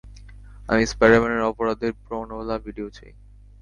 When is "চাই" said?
2.97-3.11